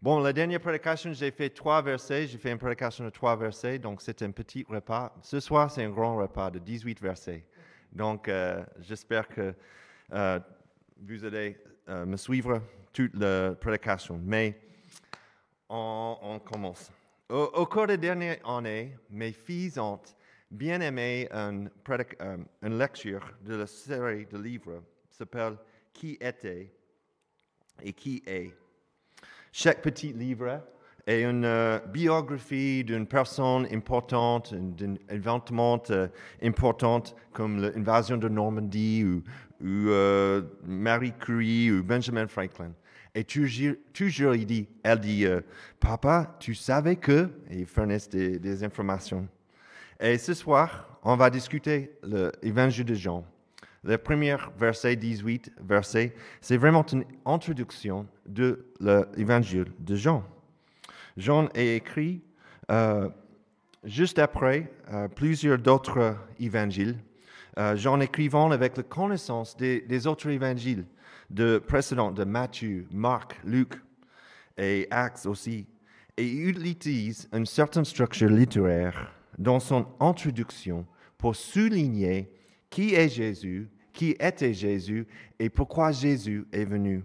[0.00, 2.28] Bon, la dernière prédication, j'ai fait trois versets.
[2.28, 5.12] J'ai fait une prédication de trois versets, donc c'est un petit repas.
[5.22, 7.44] Ce soir, c'est un grand repas de 18 versets.
[7.90, 9.52] Donc, euh, j'espère que
[10.12, 10.38] euh,
[11.00, 11.58] vous allez
[11.88, 12.62] euh, me suivre
[12.92, 14.20] toute la prédication.
[14.22, 14.60] Mais
[15.68, 16.92] on, commence.
[17.28, 19.98] Au, cours des dernières années, mes filles ont
[20.48, 21.68] bien aimé une,
[22.62, 25.56] une lecture de la série de livres qui s'appelle
[25.92, 26.72] Qui était
[27.82, 28.52] et qui est.
[29.60, 30.62] Chaque petit livre
[31.04, 36.06] est une euh, biographie d'une personne importante, d'un événement euh,
[36.40, 39.24] important comme l'invasion de Normandie ou,
[39.64, 42.70] euh, Marie Curie ou Benjamin Franklin.
[43.16, 45.26] Et toujours, toujours il dit, elle dit,
[45.80, 49.26] Papa, tu savais que, et il fournit des, des informations.
[49.98, 51.98] Et ce soir, on va discuter
[52.44, 53.24] l'évangile de Jean.
[53.84, 60.24] Le premier verset 18, verset, c'est vraiment une introduction de l'évangile de Jean.
[61.16, 62.22] Jean est écrit
[62.70, 63.08] euh,
[63.84, 66.96] juste après euh, plusieurs d'autres évangiles.
[67.58, 70.84] Euh, Jean écrivant avec la connaissance des, autres évangiles
[71.30, 73.74] de précédents, de Matthieu, Marc, Luc
[74.56, 75.66] et Actes aussi.
[76.16, 80.84] Et il utilise une certaine structure littéraire dans son introduction
[81.16, 82.30] pour souligner
[82.70, 85.06] qui est Jésus, qui était Jésus?
[85.38, 87.04] Et pourquoi Jésus est venu?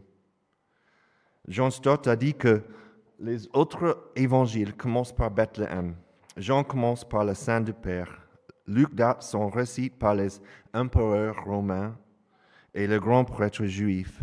[1.48, 2.62] Jean Stott a dit que
[3.20, 5.96] les autres évangiles commencent par Bethléem.
[6.38, 8.28] Jean commence par le Saint du Père.
[8.66, 10.30] Luc date son récit par les
[10.74, 11.98] empereurs romains
[12.74, 14.22] et le grand prêtre juif.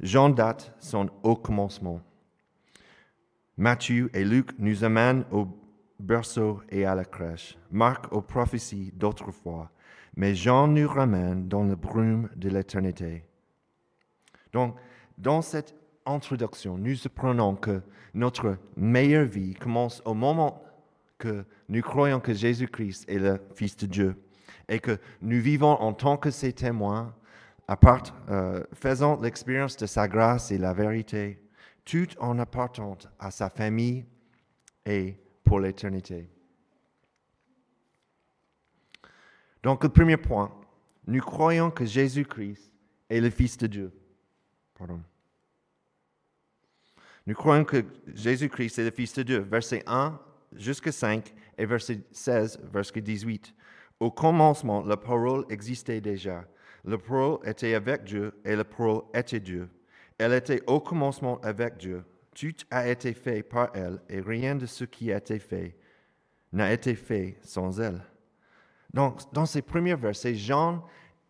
[0.00, 2.00] Jean date son haut commencement.
[3.56, 5.46] Matthieu et Luc nous amènent au
[5.98, 7.56] berceau et à la crèche.
[7.70, 9.70] Marc aux prophéties d'autrefois
[10.16, 13.24] mais Jean nous ramène dans le brume de l'éternité.
[14.52, 14.74] Donc,
[15.18, 15.74] dans cette
[16.06, 17.82] introduction, nous apprenons que
[18.14, 20.62] notre meilleure vie commence au moment
[21.18, 24.16] que nous croyons que Jésus-Christ est le Fils de Dieu
[24.68, 27.14] et que nous vivons en tant que ses témoins,
[28.30, 31.42] euh, faisant l'expérience de sa grâce et la vérité,
[31.84, 34.06] tout en appartenant à sa famille
[34.84, 36.28] et pour l'éternité.
[39.66, 40.52] Donc, le premier point,
[41.08, 42.70] nous croyons que Jésus-Christ
[43.10, 43.92] est le Fils de Dieu.
[44.78, 45.00] Pardon.
[47.26, 47.84] Nous croyons que
[48.14, 49.38] Jésus-Christ est le Fils de Dieu.
[49.40, 50.20] Verset 1
[50.52, 53.52] jusqu'à 5 et verset 16, verset 18.
[53.98, 56.44] Au commencement, la parole existait déjà.
[56.84, 59.68] La parole était avec Dieu et la parole était Dieu.
[60.16, 62.04] Elle était au commencement avec Dieu.
[62.36, 65.76] Tout a été fait par elle et rien de ce qui a été fait
[66.52, 68.00] n'a été fait sans elle.
[68.92, 70.82] Donc, dans ces premiers versets, Jean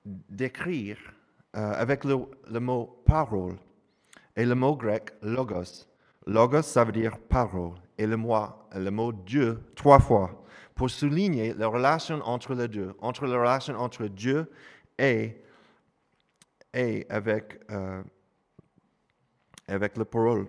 [0.05, 0.93] décrit
[1.57, 3.57] euh, avec le, mot parole
[4.37, 5.87] et le mot grec logos.
[6.27, 8.37] Logos, ça veut dire parole, et le mot,
[8.75, 10.45] le mot Dieu trois fois,
[10.75, 14.51] pour souligner la relation entre les deux, entre la relation entre Dieu
[14.99, 15.43] et,
[16.75, 18.03] et avec, euh,
[19.67, 20.47] avec la parole.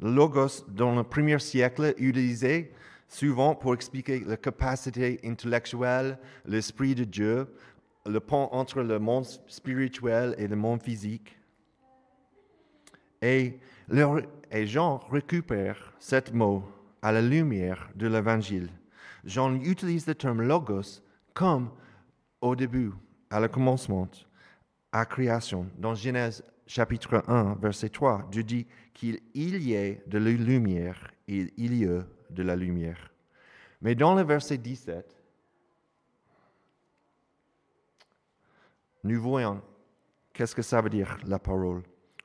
[0.00, 2.72] Logos, dans le premier siècle, utilisé
[3.08, 7.46] souvent pour expliquer la capacité intellectuelle, l'esprit de Dieu,
[8.06, 11.38] le pont entre le monde spirituel et le monde physique.
[13.20, 13.58] Et,
[14.50, 16.64] Jean récupère ce mot
[17.00, 18.68] à la lumière de l'Évangile.
[19.24, 21.02] Jean utilise le terme logos
[21.32, 21.70] comme
[22.40, 22.90] au début,
[23.30, 24.08] à le commencement,
[24.90, 25.66] à création.
[25.78, 31.50] Dans Genèse chapitre 1, verset 3, Dieu dit qu'il y ait de la lumière, il
[31.56, 32.00] y a
[32.32, 33.12] de la lumière.
[33.80, 35.16] Mais dans le verset 17,
[39.04, 39.60] nous voyons
[40.32, 41.82] qu'est-ce que ça veut dire la parole.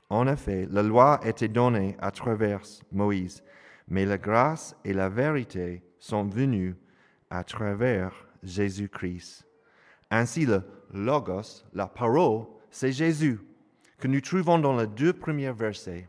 [0.09, 3.43] En effet, la loi était donnée à travers Moïse,
[3.87, 6.75] mais la grâce et la vérité sont venues
[7.29, 8.13] à travers
[8.43, 9.45] Jésus-Christ.
[10.09, 10.63] Ainsi, le
[10.93, 13.39] logos, la parole, c'est Jésus,
[13.97, 16.07] que nous trouvons dans les deux premiers versets.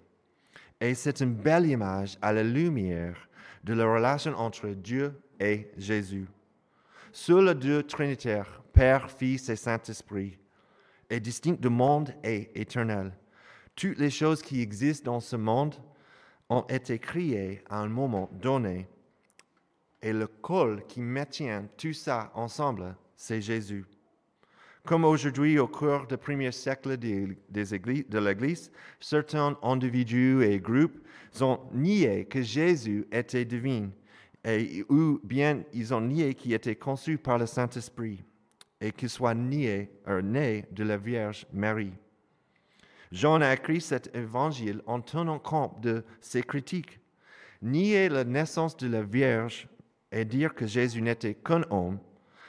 [0.80, 3.27] Et c'est une belle image à la lumière
[3.64, 6.26] de la relation entre Dieu et Jésus.
[7.12, 10.38] Seul le Dieu trinitaire, Père, Fils et Saint-Esprit,
[11.10, 13.12] est distinct du monde et éternel.
[13.74, 15.74] Toutes les choses qui existent dans ce monde
[16.48, 18.88] ont été créées à un moment donné.
[20.02, 23.84] Et le col qui maintient tout ça ensemble, c'est Jésus.
[24.84, 28.70] Comme aujourd'hui, au cours des premiers siècles de l'Église,
[29.00, 30.98] certains individus et groupes
[31.40, 33.90] ont nié que Jésus était divin,
[34.44, 38.24] et, ou bien ils ont nié qu'il était conçu par le Saint-Esprit
[38.80, 41.92] et qu'il soit nié, euh, né de la Vierge Marie.
[43.10, 47.00] Jean a écrit cet évangile en tenant compte de ses critiques.
[47.60, 49.68] Nier la naissance de la Vierge
[50.12, 51.98] et dire que Jésus n'était qu'un homme,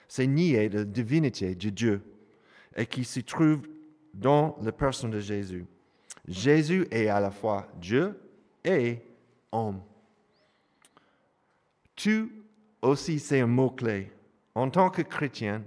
[0.07, 2.01] c'est nier la divinité de Dieu
[2.75, 3.67] et qui se trouve
[4.13, 5.65] dans la personne de Jésus.
[6.27, 8.19] Jésus est à la fois Dieu
[8.63, 8.99] et
[9.51, 9.81] homme.
[11.95, 12.31] Tu
[12.81, 14.11] aussi, c'est un mot-clé.
[14.55, 15.63] En tant que chrétien,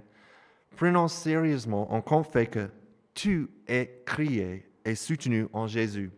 [0.75, 2.69] prenons sérieusement en compte fait que
[3.13, 6.11] tu es créé et soutenu en Jésus.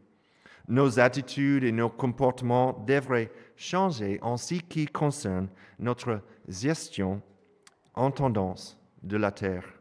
[0.67, 5.47] Nos attitudes et nos comportements devraient changer en ce qui concerne
[5.79, 7.21] notre gestion
[7.93, 9.74] en tendance de la terre.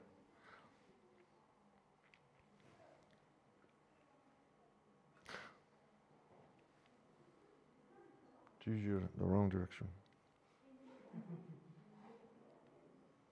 [8.67, 9.87] Wrong direction.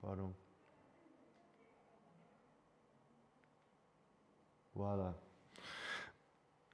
[0.03, 0.33] Pardon.
[4.75, 5.15] Voilà.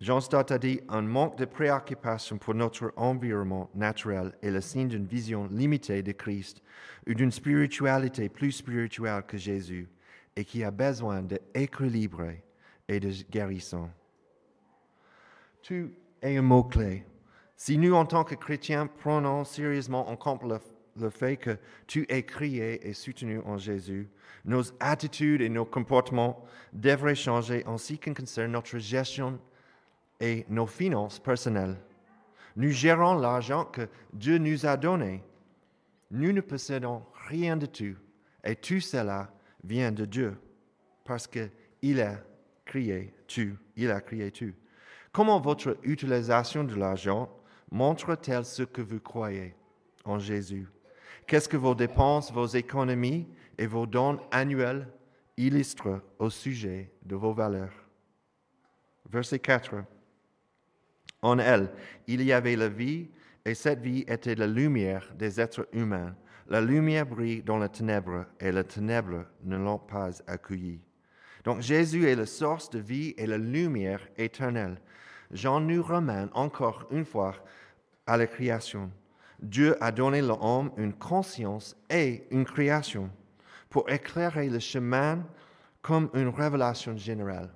[0.01, 4.89] Jean Stott a dit un manque de préoccupation pour notre environnement naturel est le signe
[4.89, 6.63] d'une vision limitée de Christ
[7.07, 9.89] ou d'une spiritualité plus spirituelle que Jésus
[10.37, 12.33] et qui a besoin d'équilibre
[12.87, 13.91] et de guérison.
[15.63, 17.05] Tu es un mot-clé.
[17.61, 21.59] Si nous, en tant que chrétiens, prenons sérieusement en compte le, fait que
[21.89, 24.09] tu es créé et soutenu en Jésus,
[24.45, 29.41] nos attitudes et nos comportements devraient changer en ce qui concerne notre gestion
[30.21, 31.77] et nos finances personnelles.
[32.55, 35.25] Nous gérons l'argent que Dieu nous a donné.
[36.13, 37.97] Nous ne possédons rien de tout.
[38.45, 39.33] Et tout cela
[39.65, 40.39] vient de Dieu.
[41.05, 42.21] Parce qu'il a
[42.65, 43.57] créé tout.
[43.77, 44.53] Il a créé tout.
[45.11, 47.29] Comment votre utilisation de l'argent
[47.71, 49.55] montre-t-elle ce que vous croyez
[50.05, 50.67] en Jésus?
[51.27, 53.27] Qu'est-ce que vos dépenses, vos économies
[53.59, 54.89] et vos dons annuels
[55.37, 57.75] illustrent au sujet de vos valeurs?
[59.11, 59.85] Verset 4.
[61.23, 61.71] En elle,
[62.07, 63.09] il y avait la vie,
[63.45, 66.15] et cette vie était la lumière des êtres humains.
[66.49, 70.81] La lumière brille dans la ténèbre, et la ténèbre ne l'ont pas accueillie.
[71.45, 74.81] Donc Jésus est la source de vie et la lumière éternelle.
[75.31, 77.35] Jean nous ramène encore une fois
[78.07, 78.91] à la création.
[79.41, 83.11] Dieu a donné l'homme une conscience et une création
[83.71, 85.25] pour éclairer le chemin
[85.83, 87.51] comme une révélation générale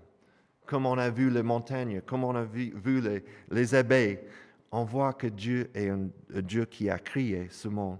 [0.72, 2.72] comme on a vu les montagnes, comme on a vu,
[3.50, 4.20] les, abeilles,
[4.70, 6.08] on voit que Dieu est un,
[6.40, 7.98] Dieu qui a créé ce monde.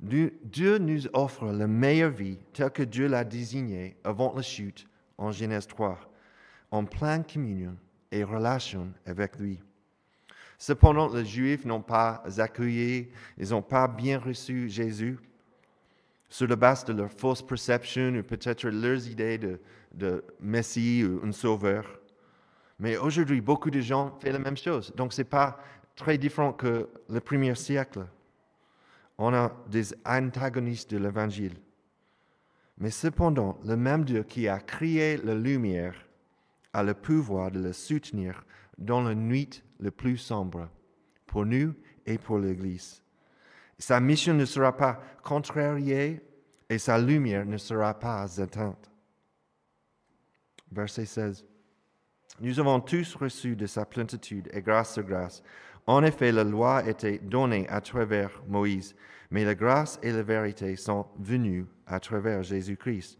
[0.00, 4.86] Dieu nous offre la meilleure vie telle que Dieu l'a désignée avant la chute
[5.18, 5.98] en Genèse 3,
[6.70, 7.76] en pleine communion
[8.14, 9.60] et relation avec lui.
[10.56, 15.18] Cependant, les Juifs n'ont pas accueilli, ils n'ont pas bien reçu Jésus
[16.28, 19.60] sur la base de leur fausse perception ou peut-être leurs idées de,
[19.92, 21.84] de Messie ou un sauveur.
[22.78, 24.92] Mais aujourd'hui, beaucoup de gens font la même chose.
[24.94, 25.58] Donc, ce n'est pas
[25.96, 28.06] très différent que le premier siècle.
[29.18, 31.56] On a des antagonistes de l'Évangile.
[32.78, 35.94] Mais cependant, le même Dieu qui a créé la lumière
[36.74, 38.44] a le pouvoir de le soutenir
[38.76, 40.68] dans la nuit le plus sombre,
[41.26, 41.74] pour nous
[42.04, 43.02] et pour l'Église.
[43.78, 46.20] Sa mission ne sera pas contrariée
[46.68, 48.90] et sa lumière ne sera pas éteinte.
[50.70, 51.44] Verset 16.
[52.40, 55.42] Nous avons tous reçu de sa plénitude et grâce sur grâce.
[55.86, 58.96] En effet, la loi était donnée à travers Moïse,
[59.30, 63.18] mais la grâce et la vérité sont venues à travers Jésus-Christ.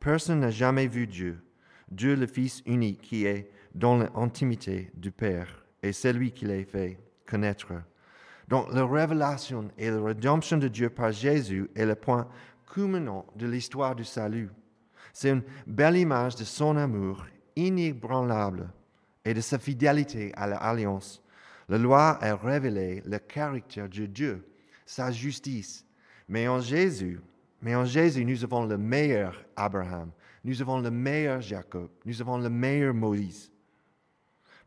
[0.00, 1.42] Personne n'a jamais vu Dieu,
[1.90, 6.64] Dieu le Fils unique qui est dans l'intimité du Père, et c'est lui qui l'a
[6.64, 7.72] fait connaître.
[8.48, 12.28] Donc la révélation et la rédemption de Dieu par Jésus est le point
[12.72, 14.50] culminant de l'histoire du salut.
[15.12, 17.24] C'est une belle image de son amour
[17.56, 18.68] inébranlable
[19.24, 21.22] et de sa fidélité à l'alliance.
[21.68, 24.46] La loi a révélé le caractère de Dieu,
[24.84, 25.86] sa justice.
[26.28, 27.20] Mais en Jésus,
[27.62, 30.10] mais en Jésus, nous avons le meilleur Abraham,
[30.44, 33.50] nous avons le meilleur Jacob, nous avons le meilleur Moïse.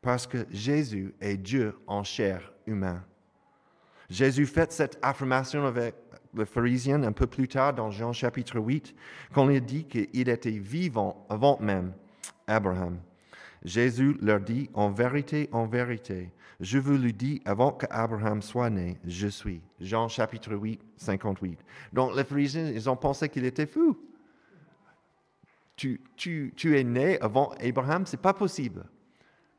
[0.01, 3.03] Parce que Jésus est Dieu en chair humain.
[4.09, 5.95] Jésus fait cette affirmation avec
[6.33, 8.95] le pharisien un peu plus tard dans Jean chapitre 8,
[9.33, 11.93] quand il dit qu'il était vivant avant même
[12.47, 12.99] Abraham.
[13.63, 18.97] Jésus leur dit, en vérité, en vérité, je vous le dis, avant qu'Abraham soit né,
[19.05, 19.61] je suis.
[19.79, 21.59] Jean chapitre 8, 58.
[21.93, 23.97] Donc les pharisiens, ils ont pensé qu'il était fou.
[25.77, 28.83] Tu, tu, tu es né avant Abraham, c'est pas possible.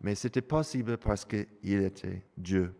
[0.02, 1.46] Mais c'était possible parce qu'il
[1.82, 2.74] était Dieu.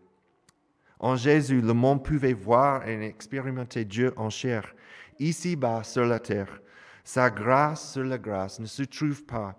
[0.99, 4.75] En Jésus, le monde pouvait voir et expérimenter Dieu en chair,
[5.17, 6.61] ici-bas sur la terre.
[7.03, 9.57] Sa grâce sur la grâce ne se trouve pas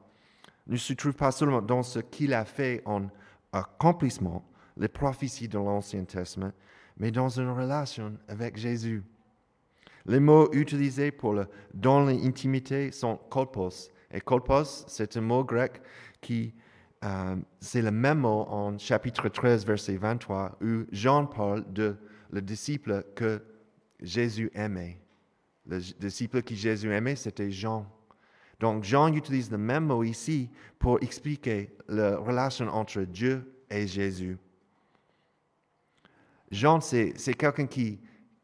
[0.70, 3.08] ne se trouve pas seulement dans ce qu'il a fait en
[3.52, 4.44] accomplissement,
[4.76, 6.52] les prophéties de l'Ancien Testament,
[6.96, 9.02] mais dans une relation avec Jésus.
[10.06, 13.90] Les mots utilisés pour le dans l'intimité sont kolpos.
[14.12, 15.80] Et kolpos, c'est un mot grec
[16.20, 16.54] qui,
[17.04, 21.96] euh, c'est le même mot en chapitre 13, verset 23, où Jean parle de
[22.30, 23.42] le disciple que
[24.00, 24.98] Jésus aimait.
[25.66, 27.86] Le disciple que Jésus aimait, c'était Jean.
[28.58, 34.36] Donc Jean utilise le même mot ici pour expliquer la relation entre Dieu et Jésus.
[36.50, 38.00] Jean, c'est quelqu'un qui,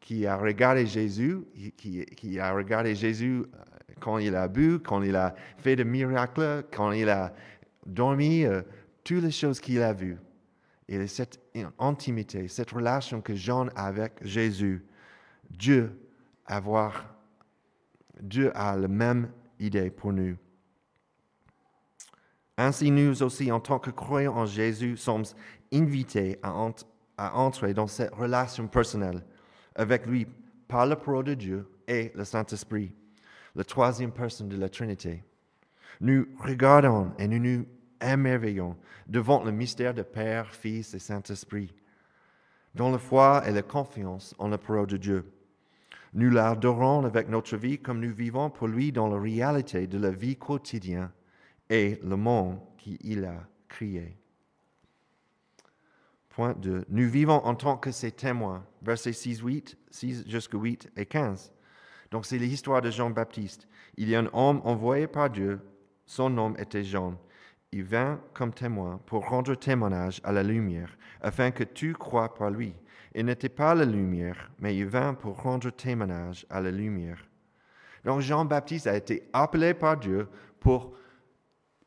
[0.07, 1.39] qui a regardé Jésus,
[1.75, 6.63] qui, a regardé Jésus euh, quand il a bu, quand il a fait des miracles,
[6.71, 7.33] quand il a
[7.85, 8.61] dormi, euh,
[9.03, 10.17] toutes les choses qu'il a vues.
[10.87, 11.41] Et cette
[11.77, 14.85] intimité, cette relation que Jean a avec Jésus,
[15.51, 15.91] Dieu
[16.45, 17.13] avoir,
[18.21, 20.37] Dieu a la même idée pour nous.
[22.57, 25.25] Ainsi, nous aussi, en tant que croyants en Jésus, sommes
[25.73, 29.21] invités à entrer dans cette relation personnelle
[29.77, 30.27] avec lui
[30.67, 32.91] par la parole de Dieu et le Saint-Esprit,
[33.55, 35.23] la troisième personne de la Trinité.
[36.01, 37.65] Nous regardons et nous nous
[38.01, 38.75] émerveillons
[39.07, 41.73] devant le mystère de Père, Fils et Saint-Esprit,
[42.75, 45.31] dans la foi et la confiance en la parole de Dieu.
[46.13, 50.11] Nous l'adorons avec notre vie comme nous vivons pour lui dans la réalité de la
[50.11, 51.09] vie quotidienne
[51.69, 54.17] et le monde qu'il a créé.
[56.37, 56.85] Point 2.
[56.89, 58.63] Nous vivons en tant que ses témoins.
[58.83, 61.51] Versets 6, 8, 6 jusqu'à 8 et 15.
[62.11, 63.67] Donc c'est l'histoire de Jean-Baptiste.
[63.97, 65.59] Il y a un homme envoyé par Dieu.
[66.05, 67.19] Son nom était Jean.
[67.71, 72.51] Il vint comme témoin pour rendre témoignage à la lumière, afin que tu crois par
[72.51, 72.75] lui.
[73.15, 77.27] Il n'était pas la lumière, mais il vint pour rendre témoignage à la lumière.
[78.05, 80.27] Donc Jean-Baptiste a été appelé par Dieu
[80.59, 80.93] pour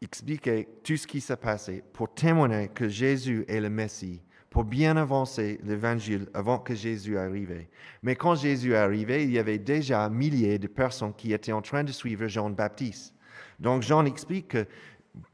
[0.03, 4.97] expliquer tout ce qui s'est passé, pour témoigner que Jésus est le Messie, pour bien
[4.97, 7.67] avancer l'évangile avant que Jésus arrive.
[8.03, 11.85] Mais quand Jésus arrivé, il y avait déjà milliers de personnes qui étaient en train
[11.85, 13.15] de suivre Jean-Baptiste.
[13.61, 14.67] Donc Jean explique que,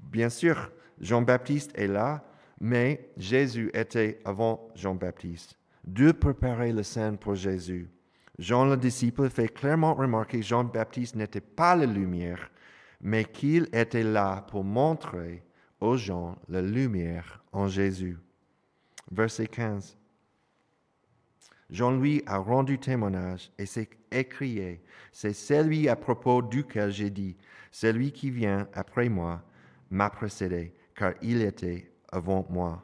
[0.01, 0.71] bien sûr,
[1.01, 2.23] Jean-Baptiste est là,
[2.61, 5.57] mais Jésus était avant Jean-Baptiste.
[5.85, 7.89] Dieu préparait le scène pour Jésus.
[8.39, 12.51] Jean le disciple fait clairement remarquer que Jean-Baptiste n'était pas la lumière,
[13.01, 15.43] mais qu'il était là pour montrer
[15.81, 18.19] aux gens la lumière en Jésus
[19.11, 19.97] verset 15.
[21.71, 24.81] Jean-Louis a rendu témoignage et s'est écrié,
[25.13, 27.37] c'est celui à propos duquel j'ai dit,
[27.73, 29.43] celui qui vient après moi
[29.91, 32.83] m'a précédé, car il était avant moi.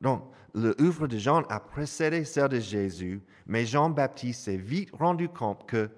[0.00, 5.66] Donc, l'œuvre de Jean a précédé celle de Jésus, mais Jean-Baptiste s'est vite rendu compte
[5.66, 5.90] que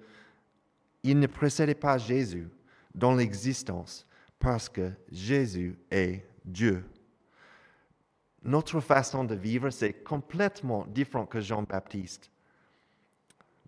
[1.03, 2.47] il ne précédait pas Jésus
[2.95, 4.05] dans l'existence
[4.39, 6.85] parce que Jésus est Dieu
[8.43, 12.29] notre façon de vivre, c'est complètement différent que Jean-Baptiste.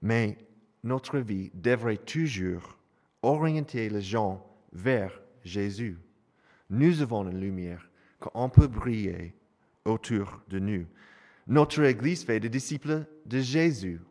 [0.01, 0.37] Mais
[0.83, 2.77] notre vie devrait toujours
[3.21, 5.97] orienter les gens vers Jésus.
[6.69, 7.89] Nous avons une lumière
[8.19, 9.33] qu'on peut briller
[9.85, 10.85] autour de nous.
[11.47, 14.01] Notre Église fait des disciples de Jésus.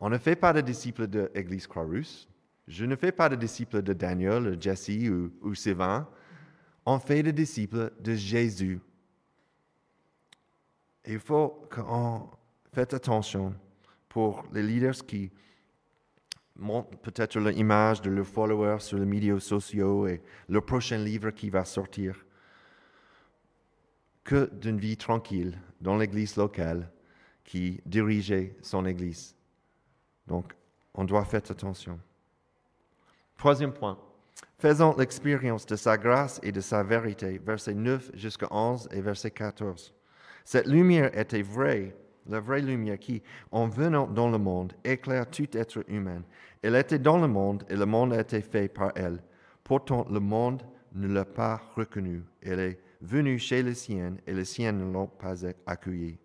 [0.00, 2.28] On ne fait pas de disciples de l'Église Croix-Rousse.
[2.66, 6.08] Je ne fais pas de disciples de Daniel, Jesse ou, ou Sylvain.
[6.84, 8.80] On fait des disciples de Jésus
[11.08, 12.28] il faut qu'on
[12.72, 13.54] fasse attention
[14.08, 15.30] pour les leaders qui
[16.56, 21.48] montrent peut-être l'image de leurs followers sur les médias sociaux et le prochain livre qui
[21.50, 22.24] va sortir.
[24.22, 26.90] Que d'une vie tranquille dans l'église locale
[27.42, 29.34] qui dirigeait son église.
[30.26, 30.52] Donc,
[30.92, 31.98] on doit faire attention.
[33.38, 33.98] Troisième point.
[34.58, 39.30] Faisons l'expérience de sa grâce et de sa vérité, verset 9 jusqu'à 11 et verset
[39.30, 39.94] 14.
[40.50, 41.94] Cette lumière était vraie,
[42.26, 46.22] la vraie lumière qui, en venant dans le monde, éclaire tout être humain.
[46.62, 49.22] Elle était dans le monde et le monde a été fait par elle.
[49.62, 50.62] Pourtant, le monde
[50.94, 52.24] ne l'a pas reconnue.
[52.40, 55.34] Elle est venue chez les siens et les siens ne l'ont pas
[55.66, 56.18] accueillie.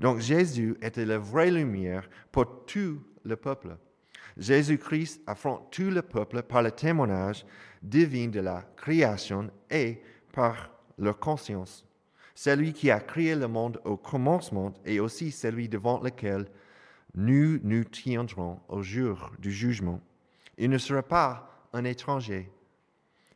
[0.00, 3.76] Donc Jésus était la vraie lumière pour tout le peuple.
[4.36, 7.46] Jésus-Christ affronte tout le peuple par le témoignage
[7.80, 10.02] divin de la création et
[10.32, 11.86] par leur conscience
[12.34, 16.46] celui qui a créé le monde au commencement et aussi celui devant lequel
[17.14, 20.00] nous nous tiendrons au jour du jugement.
[20.56, 22.50] Il ne sera pas un étranger.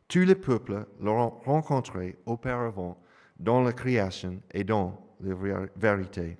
[0.07, 2.97] Tous les peuples l'auront rencontré auparavant
[3.39, 5.35] dans la création et dans la
[5.75, 6.37] vérité.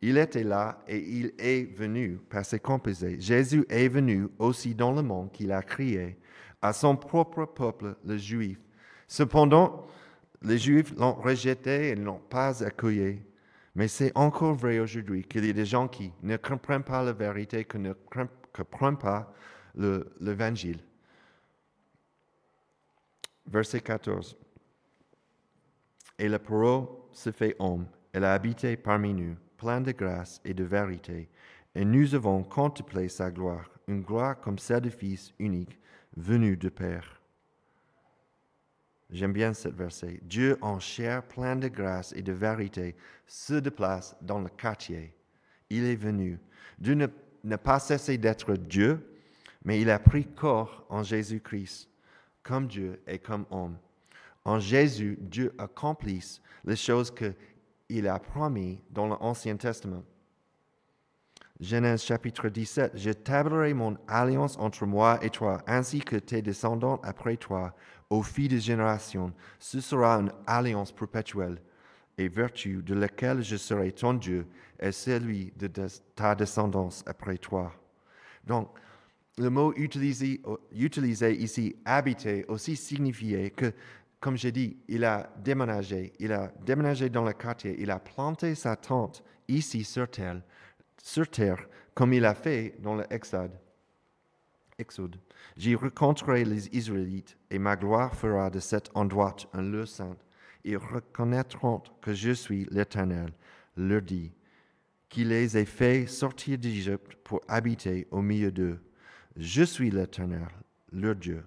[0.00, 3.20] Il était là et il est venu, passé composé.
[3.20, 6.18] Jésus est venu aussi dans le monde qu'il a créé,
[6.60, 8.58] à son propre peuple, le juif
[9.06, 9.86] Cependant,
[10.44, 13.22] les Juifs l'ont rejeté et ne l'ont pas accueilli.
[13.74, 17.12] Mais c'est encore vrai aujourd'hui qu'il y a des gens qui ne comprennent pas la
[17.12, 17.94] vérité, qui ne
[18.52, 19.32] comprennent pas
[19.74, 20.80] l'évangile.
[23.46, 24.36] Verset 14.
[26.18, 27.86] Et la parole se fait homme.
[28.12, 31.30] Elle a habité parmi nous, plein de grâce et de vérité.
[31.74, 35.78] Et nous avons contemplé sa gloire, une gloire comme celle du Fils unique,
[36.14, 37.21] venu de Père.
[39.12, 40.20] J'aime bien ce verset.
[40.22, 45.14] Dieu en chair, plein de grâce et de vérité, se déplace dans le quartier.
[45.68, 46.40] Il est venu.
[46.78, 46.96] Dieu
[47.44, 49.06] n'a pas cessé d'être Dieu,
[49.64, 51.90] mais il a pris corps en Jésus-Christ,
[52.42, 53.76] comme Dieu et comme homme.
[54.46, 60.04] En Jésus, Dieu accomplit les choses qu'il a promis dans l'Ancien Testament.
[61.60, 66.98] Genèse chapitre 17, Je tablerai mon alliance entre moi et toi, ainsi que tes descendants
[67.04, 67.76] après toi,
[68.12, 69.32] aux filles de génération.
[69.58, 71.58] Ce sera une alliance perpétuelle
[72.18, 74.46] et vertu de laquelle je serai ton Dieu
[74.78, 75.66] et celui de
[76.14, 77.72] ta descendance après toi.
[78.46, 78.68] Donc,
[79.38, 80.42] le mot utilisé,
[81.32, 83.72] ici, habiter, aussi signifiait que,
[84.20, 88.54] comme j'ai dit, il a déménagé, il a déménagé dans le quartier, il a planté
[88.54, 90.42] sa tente ici sur terre,
[91.02, 93.12] sur terre comme il a fait dans l'Exode.
[93.12, 93.71] Exode.
[95.56, 100.16] J'y rencontrerai les Israélites et ma gloire fera de cet endroit un lieu saint.
[100.64, 103.32] Ils reconnaîtront que je suis l'Éternel,
[103.76, 104.32] leur dit,
[105.08, 108.80] qui les ai fait sortir d'Égypte pour habiter au milieu d'eux.
[109.36, 110.48] Je suis l'Éternel,
[110.92, 111.44] leur Dieu.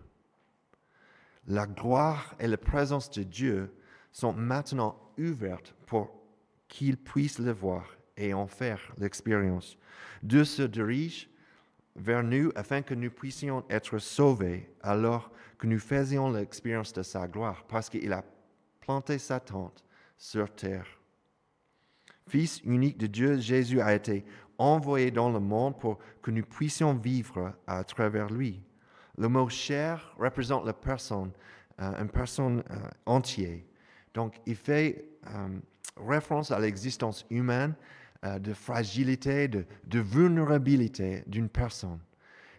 [1.48, 3.74] La gloire et la présence de Dieu
[4.12, 6.12] sont maintenant ouvertes pour
[6.68, 7.86] qu'ils puissent le voir
[8.18, 9.78] et en faire l'expérience.
[10.24, 11.30] Dieu se dirige
[11.96, 17.28] vers nous afin que nous puissions être sauvés alors que nous faisions l'expérience de sa
[17.28, 18.24] gloire, parce qu'il a
[18.82, 19.84] planté sa tente
[20.18, 20.88] sur terre.
[22.28, 24.26] Fils unique de Dieu, Jésus a été
[24.58, 28.62] envoyé dans le monde pour que nous puissions vivre à travers lui.
[29.18, 31.32] Le mot chair représente la personne,
[31.80, 33.60] euh, une personne euh, entière.
[34.14, 35.60] Donc, il fait euh,
[35.98, 37.76] référence à l'existence humaine,
[38.40, 39.66] de fragilité, de,
[40.00, 42.00] vulnérabilité d'une personne.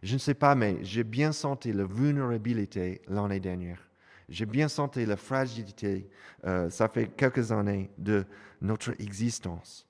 [0.02, 3.81] Je ne sais pas, mais j'ai bien senti la vulnérabilité l'année dernière.
[4.29, 6.09] J'ai bien senti la fragilité,
[6.42, 8.24] ça fait quelques années, de
[8.61, 9.87] notre existence.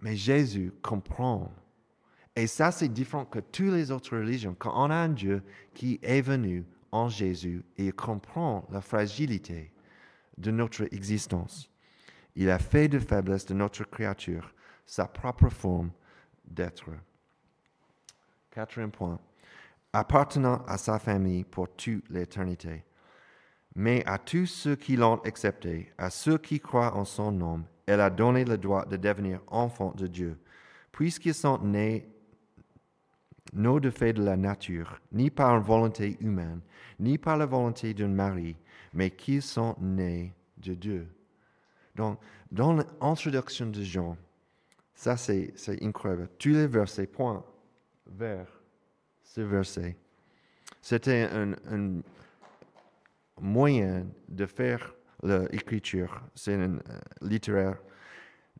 [0.00, 1.52] Mais Jésus comprend.
[2.36, 4.54] Et ça, c'est différent que toutes les autres religions.
[4.58, 5.42] Quand on a un Dieu
[5.74, 9.72] qui est venu en Jésus et comprend la fragilité
[10.38, 11.70] de notre existence,
[12.36, 14.54] il a fait de faiblesse de notre créature
[14.90, 15.92] sa propre forme
[16.44, 16.90] d'être.
[18.50, 19.20] Quatrième point.
[19.92, 22.82] Appartenant à sa famille pour toute l'éternité.
[23.76, 28.00] Mais à tous ceux qui l'ont accepté, à ceux qui croient en son nom, elle
[28.00, 30.36] a donné le droit de devenir enfant de Dieu,
[30.90, 32.08] puisqu'ils sont nés
[33.52, 36.62] non de fait de la nature, ni par une volonté humaine,
[36.98, 38.56] ni par la volonté d'un mari,
[38.92, 41.06] mais qu'ils sont nés de Dieu.
[41.94, 42.18] Donc,
[42.50, 44.16] dans l'introduction de Jean,
[45.00, 46.28] ça c'est incroyable.
[46.38, 47.46] Tous les versets pointent
[48.06, 48.46] vers
[49.22, 49.96] ce verset.
[50.82, 52.02] C'était un,
[53.40, 56.78] moyen de faire l'écriture, c'est euh,
[57.22, 57.78] littéraire.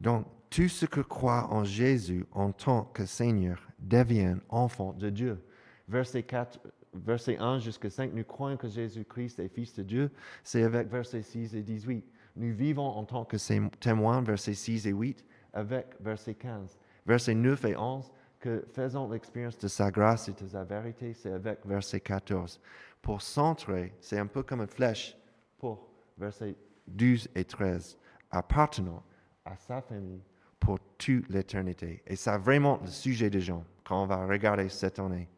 [0.01, 5.45] Donc, tout ce que croit en Jésus en tant que Seigneur devient enfant de Dieu.
[5.89, 6.59] Verset 4,
[6.95, 10.11] verset 1 jusqu'à 5, nous croyons que Jésus-Christ est Fils de Dieu.
[10.43, 12.03] C'est avec verset 6 et 18.
[12.37, 13.37] Nous vivons en tant que
[13.81, 16.79] témoins, verset 6 et 8, avec verset 15.
[17.07, 21.33] Verset 9 et 11, que faisons l'expérience de sa grâce et de sa vérité, c'est
[21.33, 22.61] avec verset 14.
[23.03, 25.17] Pour centrer, c'est un peu comme une flèche
[25.59, 27.97] pour versets 12 et 13,
[28.31, 29.03] appartenant
[29.45, 30.23] à sa famille
[30.59, 32.03] pour toute l'éternité.
[32.07, 35.29] Et c'est vraiment le sujet de Jean quand on va regarder cette année.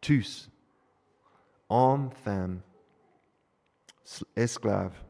[0.00, 0.50] Tous,
[1.68, 2.60] hommes, femmes,
[4.34, 5.02] esclaves,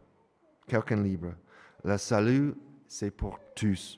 [0.66, 1.35] quelqu'un libre.
[1.85, 2.55] Le salut,
[2.88, 3.96] c'est pour tous.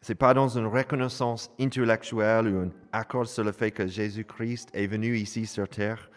[0.00, 4.70] Ce n'est pas dans une reconnaissance intellectuelle ou un accord sur le fait que Jésus-Christ
[4.72, 6.08] est venu ici sur terre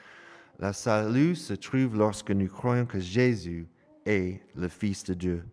[0.62, 3.68] la salut se trouve lorsque nous croyons que Jésus
[4.06, 5.44] est le Fils de Dieu.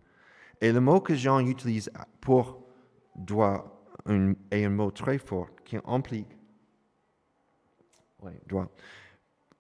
[0.61, 1.91] Et le mot que Jean utilise
[2.21, 2.63] pour
[3.17, 3.75] doit
[4.51, 6.29] est un mot très fort qui implique,
[8.47, 8.71] doit,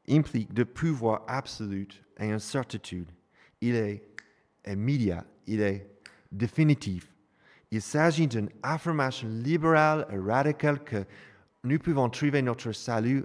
[0.09, 3.11] implique de pouvoir absolu et une certitude.
[3.63, 4.05] Il est
[4.67, 5.87] immédiat, il est
[6.31, 7.11] définitif.
[7.71, 11.05] Il s'agit d'une affirmation libérale et radicale que
[11.65, 13.25] nous pouvons trouver notre salut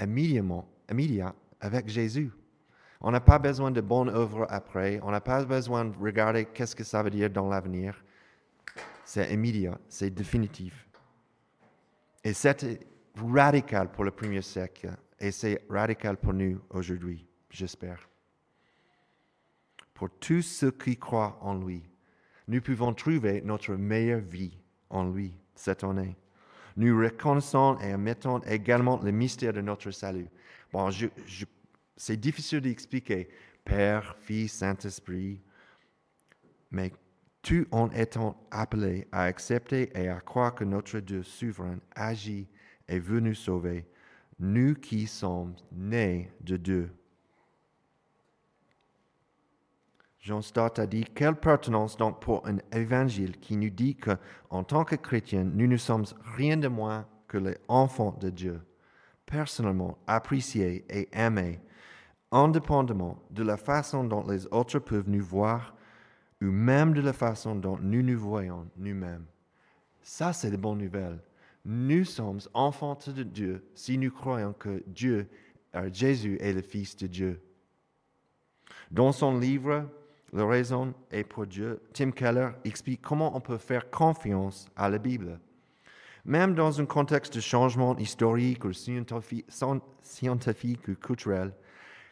[0.00, 2.30] immédiatement, immédiat avec Jésus.
[3.00, 4.98] On n'a pas besoin de bonnes œuvres après.
[5.02, 8.02] On n'a pas besoin de regarder qu'est-ce que ça veut dire dans l'avenir.
[9.04, 10.88] C'est immédiat, c'est définitif.
[12.24, 12.80] Et c'était
[13.14, 18.08] radical pour le premier siècle et c'est radical pour nous aujourd'hui, j'espère.
[19.94, 21.82] Pour tous ceux qui croient en lui,
[22.48, 24.58] nous pouvons trouver notre meilleure vie
[24.90, 26.16] en lui cette année.
[26.76, 30.28] Nous reconnaissons et admettons également le mystère de notre salut.
[30.72, 30.90] Bon,
[31.96, 33.28] c'est difficile d'expliquer
[33.64, 35.40] Père, Fils, Saint-Esprit,
[36.72, 36.92] mais
[37.40, 42.48] tout en étant appelés à accepter et à croire que notre Dieu souverain agit
[42.88, 43.86] et veut nous sauver,
[44.40, 46.90] nous qui sommes nés de Dieu.
[50.24, 54.84] Jean Stott a dit Quelle pertinence donc pour un évangile qui nous dit qu'en tant
[54.84, 58.62] que chrétiens, nous ne sommes rien de moins que les enfants de Dieu,
[59.26, 61.60] personnellement appréciés et aimés,
[62.32, 65.74] indépendamment de la façon dont les autres peuvent nous voir
[66.40, 69.26] ou même de la façon dont nous nous voyons nous-mêmes.
[70.00, 71.22] Ça, c'est la bonne nouvelle.
[71.66, 75.28] Nous sommes enfants de Dieu si nous croyons que Dieu,
[75.92, 77.42] Jésus, est le Fils de Dieu.
[78.90, 79.86] Dans son livre
[80.34, 81.80] la raison est pour Dieu.
[81.92, 85.38] Tim Keller explique comment on peut faire confiance à la Bible.
[86.24, 91.54] Même dans un contexte de changement historique ou scientifique, ou culturel,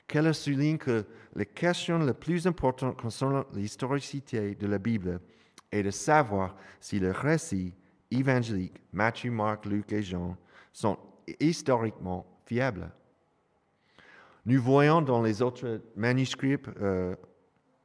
[0.06, 1.04] Keller souligne que
[1.34, 5.20] la question la plus importante concernant l'historicité de la Bible
[5.72, 7.74] est de savoir si les récits
[8.10, 10.36] évangéliques, Matthieu, Marc, Luc et Jean,
[10.72, 10.98] sont
[11.40, 12.92] historiquement fiables.
[14.44, 17.14] Nous voyons dans les autres manuscrits euh,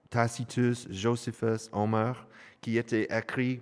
[0.09, 2.13] Tacitus, Josephus, Homer,
[2.61, 3.61] qui étaient écrits.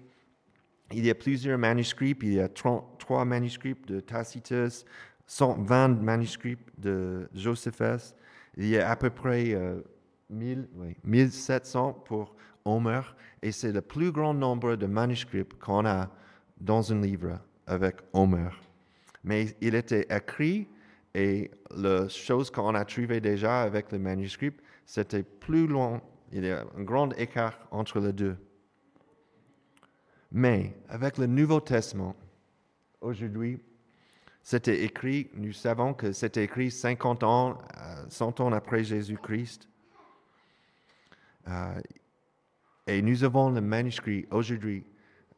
[0.92, 4.86] Il y a plusieurs manuscrits, il y a 33 manuscrits de Tacitus,
[5.28, 8.14] 120 manuscrits de Josephus.
[8.58, 9.58] Il y a à peu près
[10.30, 13.02] 1700 euh, pour Homer,
[13.42, 16.10] et c'est le plus grand nombre de manuscrits qu'on a
[16.60, 18.50] dans un livre avec Homer.
[19.24, 20.68] Mais il était écrit,
[21.14, 24.52] et la chose qu'on a trouvée déjà avec le manuscrit,
[24.86, 28.38] c'était plus loin il y a un grand écart entre les deux.
[30.32, 32.16] Mais avec le Nouveau Testament,
[33.02, 33.62] aujourd'hui,
[34.44, 37.58] c'était écrit, nous savons que c'était écrit 50 ans,
[38.10, 39.68] 100 euh, ans après Jésus-Christ.
[41.48, 41.80] Euh,
[42.88, 44.86] et nous avons le manuscrit aujourd'hui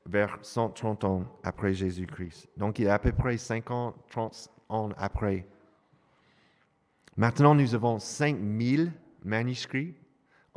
[0.06, 2.50] vers 130 ans après Jésus-Christ.
[2.58, 5.48] Donc il y a à peu près 50, 30 ans après.
[7.16, 8.92] Maintenant, nous avons 5000
[9.24, 9.96] manuscrits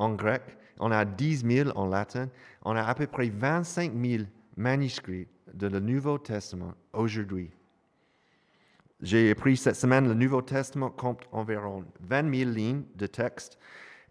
[0.01, 0.43] en grec,
[0.81, 2.29] on a 10 000 en latin,
[2.65, 4.25] on a à peu près 25 000
[4.57, 7.51] manuscrits de le Nouveau Testament aujourd'hui.
[9.03, 13.59] J'ai appris cette semaine, le Nouveau Testament compte environ 20 000 lignes de texte.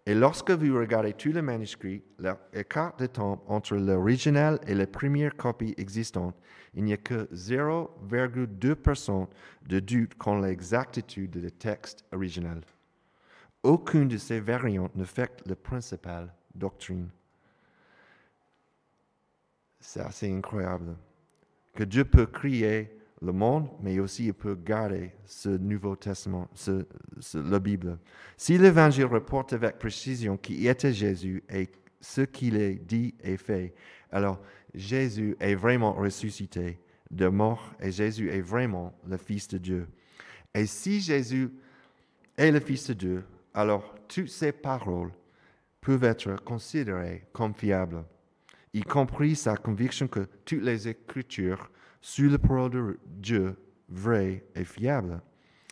[0.06, 2.02] Et lorsque vous regardez tous les manuscrits,
[2.52, 6.36] l'écart de temps entre l'original et la première copie existante,
[6.74, 9.26] il n'y a que 0,2%
[9.68, 12.60] de doute quant l'exactitude du texte original.
[13.62, 17.08] Aucune de ces variantes fait la principale doctrine.
[19.80, 20.96] C'est assez incroyable
[21.74, 22.90] que Dieu peut créer
[23.22, 26.48] le monde, mais aussi il peut garder ce Nouveau Testament,
[27.34, 27.98] la Bible.
[28.36, 31.68] Si l'Évangile reporte avec précision qui était Jésus et
[32.00, 33.74] ce qu'il a dit et fait,
[34.10, 34.40] alors
[34.74, 39.88] Jésus est vraiment ressuscité de mort et Jésus est vraiment le Fils de Dieu.
[40.54, 41.50] Et si Jésus
[42.36, 45.12] est le Fils de Dieu, alors toutes ces paroles
[45.80, 48.04] peuvent être considérées comme fiables,
[48.72, 53.56] y compris sa conviction que toutes les Écritures sont le parole de Dieu,
[53.88, 55.20] vraies et fiables.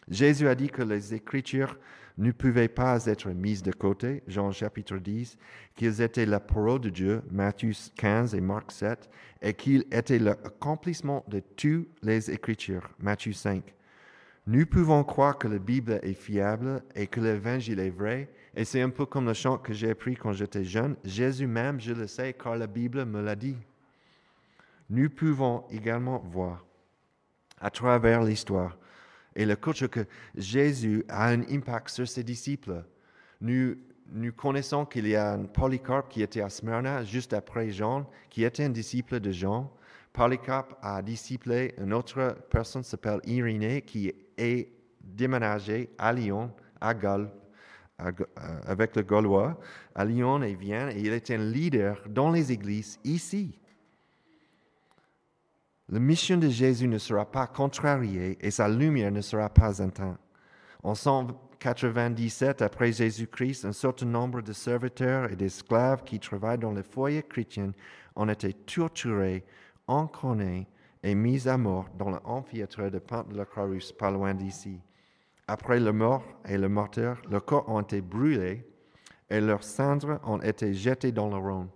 [0.08, 1.78] Jésus a dit que les Écritures
[2.16, 5.36] ne pouvaient pas être mises de côté, Jean chapitre 10,
[5.76, 9.08] qu'ils étaient la parole de Dieu, Matthieu 15 et Marc 7,
[9.40, 13.62] et qu'ils étaient l'accomplissement de toutes les Écritures, Matthieu 5.
[14.50, 18.30] Nous pouvons croire que la Bible est fiable et que l'Évangile est vrai.
[18.56, 20.96] Et c'est un peu comme le chant que j'ai appris quand j'étais jeune.
[21.04, 23.58] Jésus même, je le sais, car la Bible me l'a dit.
[24.88, 26.64] Nous pouvons également voir
[27.60, 28.78] à travers l'histoire
[29.36, 32.86] et le culture que Jésus a un impact sur ses disciples.
[33.42, 33.74] Nous,
[34.10, 38.44] nous connaissons qu'il y a un Polycarpe qui était à Smyrna juste après Jean, qui
[38.44, 39.70] était un disciple de Jean.
[40.14, 44.72] Polycarpe a disciplé une autre personne qui s'appelle Irénée, qui est
[45.02, 47.30] déménagé à Lyon, à Galle,
[48.00, 48.12] euh,
[48.66, 49.58] avec le Gaulois,
[49.94, 53.58] à Lyon et Vienne, et il est un leader dans les églises ici.
[55.88, 60.18] La mission de Jésus ne sera pas contrariée et sa lumière ne sera pas éteinte.
[60.84, 61.26] On sent
[61.58, 67.22] 97 après Jésus-Christ, un certain nombre de serviteurs et d'esclaves qui travaillent dans les foyers
[67.22, 67.72] chrétiens
[68.14, 69.44] ont été torturés,
[69.86, 70.68] encronés
[71.02, 74.80] et mis à mort dans l'amphithéâtre de Pente de la Croix-Rousse, pas loin d'ici.
[75.46, 78.66] Après le mort et le morteur, leurs corps ont été brûlés
[79.30, 81.68] et leurs cendres ont été jetées dans le Rhône.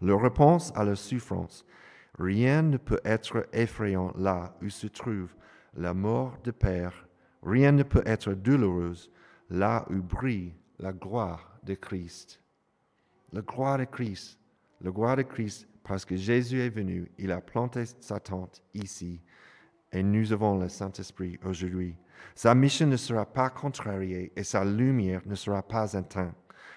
[0.00, 1.64] Leur réponse à leur souffrance,
[2.18, 5.34] rien ne peut être effrayant là où se trouve
[5.74, 7.06] la mort de Père,
[7.42, 9.10] rien ne peut être douloureuse
[9.50, 12.40] là où brille la gloire de Christ.
[13.32, 14.38] La gloire de Christ,
[14.80, 19.20] la gloire de Christ, parce que Jésus est venu, il a planté sa tente ici,
[19.92, 21.96] et nous avons le Saint-Esprit aujourd'hui.
[22.34, 26.34] Sa mission ne sera pas contrariée et sa lumière ne sera pas éteinte.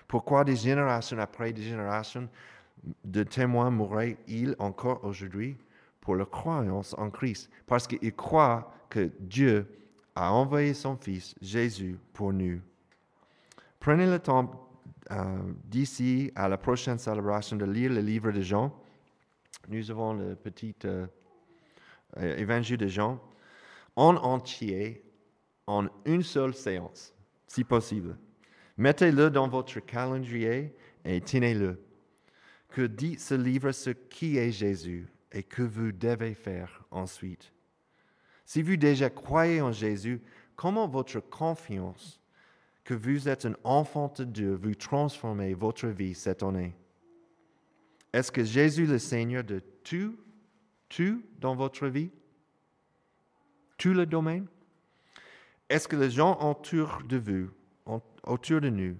[0.08, 2.28] Pourquoi des générations après des générations
[3.04, 5.58] de témoins mourraient-ils encore aujourd'hui?
[6.02, 7.50] Pour la croyance en Christ?
[7.66, 9.68] Parce qu'ils croient que Dieu
[10.16, 12.60] a envoyé son Fils Jésus pour nous.
[13.80, 14.70] Prenez le temps
[15.12, 18.74] euh, d'ici à la prochaine célébration de lire le livre de Jean.
[19.69, 21.08] Nous avons le petit euh,
[22.17, 23.21] évangile de Jean
[23.95, 25.04] en entier
[25.67, 27.13] en une seule séance,
[27.47, 28.17] si possible.
[28.78, 31.82] Mettez-le dans votre calendrier et tenez-le.
[32.69, 37.54] Que dit ce livre ce qui est Jésus et que vous devez faire ensuite?
[38.45, 40.21] Si vous déjà croyez en Jésus,
[40.56, 42.19] comment votre confiance
[42.84, 46.76] que vous êtes un enfant de Dieu vous transformez votre vie cette année?
[48.13, 50.15] Est-ce que Jésus le Seigneur de tout,
[50.88, 52.12] tout dans votre vie?
[53.78, 54.47] Tout le domaine?
[55.67, 58.95] Est-ce que les gens autour de vous, autour de nous,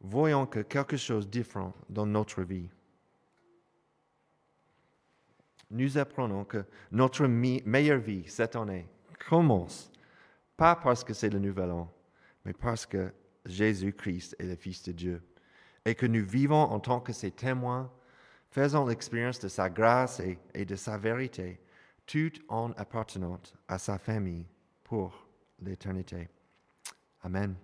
[0.00, 2.68] voyons que quelque chose de différent dans notre vie?
[5.70, 8.88] Nous apprenons que notre meilleure vie cette année
[9.28, 9.90] commence,
[10.56, 11.92] pas parce que c'est le nouvel an,
[12.44, 13.12] mais parce que
[13.44, 15.22] Jésus-Christ est le Fils de Dieu
[15.84, 17.90] et que nous vivons en tant que ses témoins,
[18.56, 21.60] faisant l'expérience de sa grâce et, et de sa vérité,
[22.06, 23.38] tout en appartenant
[23.68, 24.46] à sa famille
[24.82, 25.28] pour
[25.60, 26.30] l'éternité.
[27.22, 27.54] Amen.